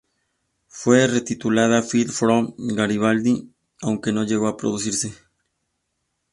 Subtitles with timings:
[0.67, 3.51] Fue retitulada "Fifth From Garibaldi",
[3.83, 5.13] aunque no llegó a producirse.